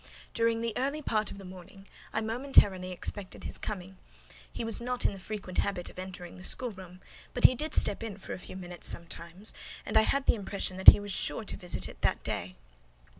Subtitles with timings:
[0.33, 3.99] During the early part of the morning, I momentarily expected his coming;
[4.51, 7.01] he was not in the frequent habit of entering the schoolroom,
[7.35, 9.53] but he did step in for a few minutes sometimes,
[9.85, 12.55] and I had the impression that he was sure to visit it that day.